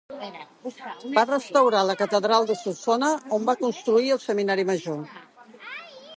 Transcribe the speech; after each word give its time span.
Va 1.17 1.25
restaurar 1.31 1.83
la 1.89 1.97
Catedral 1.99 2.49
de 2.53 2.57
Solsona, 2.63 3.11
on 3.39 3.47
va 3.51 3.57
construir 3.61 4.11
el 4.17 4.25
seminari 4.27 4.69
major. 4.73 5.01